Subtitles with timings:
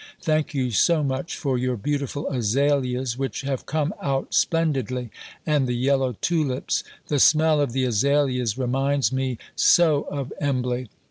[0.19, 5.11] Thank you so much for your beautiful Azaleas which have come out splendidly,
[5.45, 6.83] and the yellow tulips.
[7.07, 10.89] The smell of the Azaleas reminds me so of Embley.